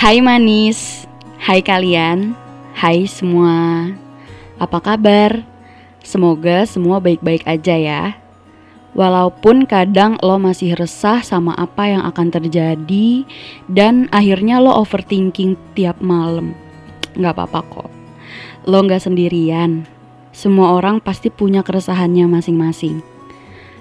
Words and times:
Hai 0.00 0.24
manis, 0.24 1.04
hai 1.44 1.60
kalian, 1.60 2.32
hai 2.72 3.04
semua. 3.04 3.84
Apa 4.56 4.80
kabar? 4.80 5.44
Semoga 6.00 6.64
semua 6.64 7.04
baik-baik 7.04 7.44
aja 7.44 7.76
ya. 7.76 8.16
Walaupun 8.96 9.68
kadang 9.68 10.16
lo 10.24 10.40
masih 10.40 10.72
resah 10.72 11.20
sama 11.20 11.52
apa 11.52 11.84
yang 11.84 12.00
akan 12.08 12.32
terjadi 12.32 13.28
dan 13.68 14.08
akhirnya 14.08 14.56
lo 14.56 14.72
overthinking 14.72 15.60
tiap 15.76 16.00
malam. 16.00 16.56
Gak 17.20 17.36
apa-apa 17.36 17.60
kok. 17.68 17.90
Lo 18.64 18.80
gak 18.88 19.04
sendirian. 19.04 19.84
Semua 20.32 20.80
orang 20.80 21.04
pasti 21.04 21.28
punya 21.28 21.60
keresahannya 21.60 22.24
masing-masing. 22.24 23.04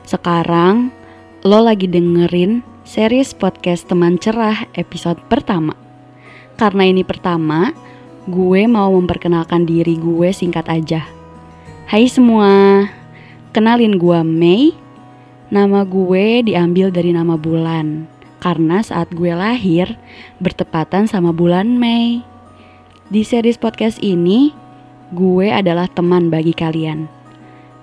Sekarang 0.03 0.91
lo 1.47 1.63
lagi 1.63 1.87
dengerin 1.87 2.59
series 2.83 3.31
podcast 3.31 3.87
Teman 3.87 4.19
Cerah 4.19 4.67
episode 4.75 5.23
pertama. 5.31 5.87
Karena 6.59 6.83
ini 6.83 7.07
pertama, 7.07 7.71
gue 8.27 8.67
mau 8.67 8.91
memperkenalkan 8.91 9.63
diri 9.63 9.95
gue 9.95 10.35
singkat 10.35 10.67
aja. 10.67 11.07
Hai 11.87 12.11
semua, 12.11 12.83
kenalin 13.55 13.95
gue 13.95 14.19
Mei. 14.27 14.75
Nama 15.55 15.87
gue 15.87 16.43
diambil 16.43 16.91
dari 16.91 17.15
nama 17.15 17.39
bulan, 17.39 18.11
karena 18.43 18.83
saat 18.83 19.07
gue 19.15 19.31
lahir 19.31 19.95
bertepatan 20.43 21.07
sama 21.07 21.31
bulan 21.31 21.79
Mei. 21.79 22.27
Di 23.07 23.23
series 23.23 23.55
podcast 23.55 24.03
ini, 24.03 24.51
gue 25.15 25.47
adalah 25.47 25.87
teman 25.87 26.27
bagi 26.27 26.51
kalian. 26.51 27.07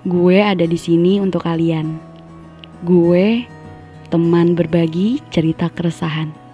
Gue 0.05 0.37
ada 0.37 0.69
di 0.69 0.77
sini 0.77 1.17
untuk 1.17 1.49
kalian. 1.49 1.97
Gue 2.85 3.41
teman 4.13 4.53
berbagi 4.53 5.25
cerita 5.33 5.65
keresahan. 5.73 6.46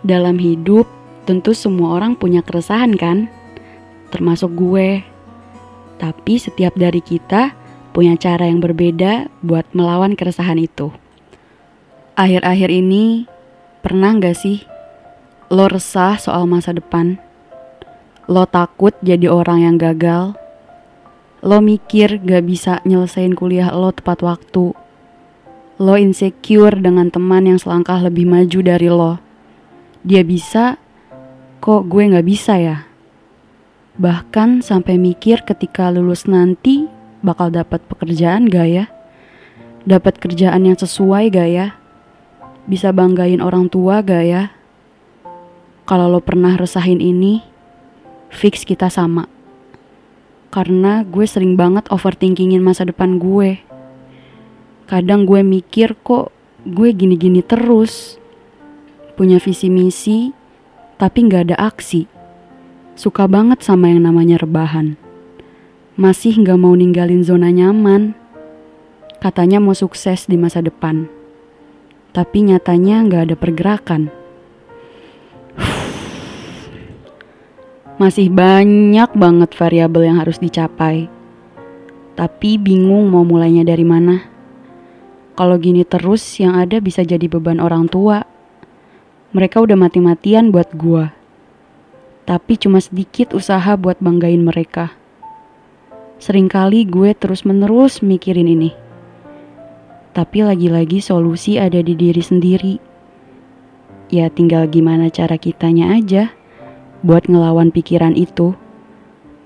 Dalam 0.00 0.40
hidup, 0.40 0.88
tentu 1.28 1.52
semua 1.52 2.00
orang 2.00 2.16
punya 2.16 2.40
keresahan 2.40 2.96
kan? 2.96 3.28
Termasuk 4.08 4.56
gue. 4.56 5.04
Tapi 6.00 6.34
setiap 6.40 6.72
dari 6.72 7.04
kita 7.04 7.52
punya 7.92 8.16
cara 8.16 8.48
yang 8.48 8.64
berbeda 8.64 9.28
buat 9.44 9.68
melawan 9.76 10.16
keresahan 10.16 10.56
itu. 10.56 10.88
Akhir-akhir 12.16 12.72
ini, 12.72 13.28
pernah 13.84 14.16
gak 14.16 14.40
sih 14.40 14.64
lo 15.52 15.68
resah 15.68 16.16
soal 16.16 16.48
masa 16.48 16.72
depan? 16.72 17.20
Lo 18.24 18.48
takut 18.48 18.96
jadi 19.04 19.28
orang 19.28 19.68
yang 19.68 19.76
gagal? 19.76 20.32
Lo 21.44 21.60
mikir 21.60 22.24
gak 22.24 22.48
bisa 22.48 22.72
nyelesain 22.88 23.36
kuliah 23.36 23.68
lo 23.74 23.92
tepat 23.92 24.24
waktu? 24.24 24.72
Lo 25.76 25.94
insecure 26.00 26.80
dengan 26.80 27.12
teman 27.12 27.48
yang 27.48 27.58
selangkah 27.60 28.00
lebih 28.00 28.24
maju 28.24 28.60
dari 28.64 28.88
lo. 28.88 29.29
Dia 30.00 30.24
bisa, 30.24 30.80
kok 31.60 31.84
gue 31.92 32.08
gak 32.08 32.24
bisa 32.24 32.56
ya? 32.56 32.88
Bahkan 34.00 34.64
sampai 34.64 34.96
mikir 34.96 35.44
ketika 35.44 35.92
lulus 35.92 36.24
nanti 36.24 36.88
bakal 37.20 37.52
dapat 37.52 37.84
pekerjaan 37.84 38.48
gak 38.48 38.68
ya? 38.68 38.84
Dapat 39.84 40.16
kerjaan 40.16 40.64
yang 40.64 40.76
sesuai 40.80 41.28
gak 41.28 41.50
ya? 41.52 41.76
Bisa 42.64 42.96
banggain 42.96 43.44
orang 43.44 43.68
tua 43.68 44.00
gak 44.00 44.24
ya? 44.24 44.42
Kalau 45.84 46.06
lo 46.06 46.22
pernah 46.22 46.54
resahin 46.54 47.02
ini, 47.02 47.42
fix 48.30 48.62
kita 48.62 48.88
sama. 48.88 49.26
Karena 50.48 51.02
gue 51.02 51.26
sering 51.26 51.58
banget 51.58 51.90
overthinkingin 51.92 52.62
masa 52.62 52.86
depan 52.86 53.20
gue. 53.20 53.60
Kadang 54.88 55.28
gue 55.28 55.42
mikir 55.42 55.92
kok 56.00 56.32
gue 56.64 56.88
gini-gini 56.94 57.42
terus. 57.42 58.19
Punya 59.20 59.36
visi 59.36 59.68
misi, 59.68 60.32
tapi 60.96 61.28
gak 61.28 61.52
ada 61.52 61.56
aksi. 61.60 62.08
Suka 62.96 63.28
banget 63.28 63.60
sama 63.60 63.92
yang 63.92 64.08
namanya 64.08 64.40
rebahan. 64.40 64.96
Masih 65.92 66.40
gak 66.40 66.56
mau 66.56 66.72
ninggalin 66.72 67.20
zona 67.20 67.52
nyaman. 67.52 68.16
Katanya 69.20 69.60
mau 69.60 69.76
sukses 69.76 70.24
di 70.24 70.40
masa 70.40 70.64
depan. 70.64 71.04
Tapi 72.16 72.48
nyatanya 72.48 73.04
gak 73.12 73.22
ada 73.28 73.36
pergerakan. 73.36 74.08
Masih 78.00 78.32
banyak 78.32 79.12
banget 79.12 79.52
variabel 79.52 80.08
yang 80.08 80.16
harus 80.16 80.40
dicapai. 80.40 81.12
Tapi 82.16 82.56
bingung 82.56 83.12
mau 83.12 83.28
mulainya 83.28 83.68
dari 83.68 83.84
mana. 83.84 84.24
Kalau 85.36 85.60
gini 85.60 85.84
terus 85.84 86.24
yang 86.40 86.56
ada 86.56 86.80
bisa 86.80 87.04
jadi 87.04 87.28
beban 87.28 87.60
orang 87.60 87.84
tua. 87.84 88.29
Mereka 89.30 89.62
udah 89.62 89.78
mati-matian 89.78 90.50
buat 90.50 90.74
gua. 90.74 91.14
Tapi 92.26 92.58
cuma 92.58 92.82
sedikit 92.82 93.30
usaha 93.30 93.78
buat 93.78 93.98
banggain 94.02 94.42
mereka. 94.42 94.94
Seringkali 96.18 96.86
gue 96.90 97.14
terus-menerus 97.14 98.02
mikirin 98.02 98.50
ini. 98.50 98.70
Tapi 100.10 100.42
lagi-lagi 100.42 100.98
solusi 100.98 101.62
ada 101.62 101.78
di 101.78 101.94
diri 101.94 102.22
sendiri. 102.22 102.74
Ya 104.10 104.26
tinggal 104.30 104.66
gimana 104.66 105.10
cara 105.14 105.38
kitanya 105.38 105.94
aja 105.94 106.34
buat 107.06 107.30
ngelawan 107.30 107.70
pikiran 107.70 108.18
itu 108.18 108.58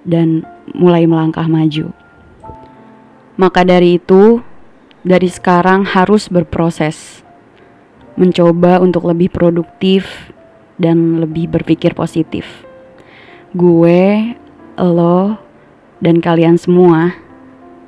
dan 0.05 0.49
mulai 0.73 1.05
melangkah 1.05 1.44
maju. 1.44 1.93
Maka 3.37 3.67
dari 3.67 3.99
itu, 3.99 4.41
dari 5.05 5.28
sekarang 5.28 5.84
harus 5.84 6.31
berproses, 6.31 7.24
mencoba 8.15 8.79
untuk 8.79 9.07
lebih 9.11 9.31
produktif 9.31 10.31
dan 10.79 11.23
lebih 11.23 11.51
berpikir 11.51 11.95
positif. 11.95 12.67
Gue, 13.55 14.35
lo, 14.79 15.39
dan 16.03 16.19
kalian 16.19 16.59
semua 16.59 17.15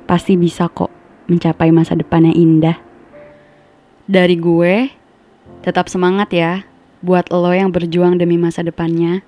pasti 0.07 0.39
bisa 0.39 0.71
kok 0.71 0.91
mencapai 1.27 1.71
masa 1.75 1.95
depan 1.99 2.23
yang 2.31 2.35
indah. 2.35 2.77
Dari 4.07 4.39
gue, 4.39 4.87
tetap 5.67 5.91
semangat 5.91 6.31
ya 6.31 6.63
buat 7.03 7.27
lo 7.27 7.51
yang 7.51 7.75
berjuang 7.75 8.15
demi 8.15 8.39
masa 8.39 8.63
depannya. 8.63 9.21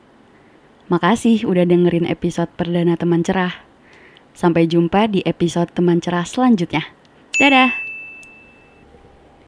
Makasih 0.88 1.46
udah 1.46 1.68
dengerin 1.68 2.08
episode 2.08 2.50
perdana 2.56 2.96
teman 2.96 3.22
cerah. 3.22 3.54
Sampai 4.34 4.66
jumpa 4.66 5.12
di 5.12 5.20
episode 5.28 5.70
teman 5.76 6.00
cerah 6.00 6.24
selanjutnya. 6.24 6.88
Dadah! 7.38 7.89